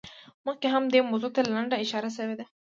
مخکې 0.45 0.67
هم 0.73 0.83
دې 0.93 0.99
موضوع 1.09 1.31
ته 1.35 1.41
لنډه 1.53 1.75
اشاره 1.83 2.09
شوې 2.17 2.35
وه. 2.37 2.45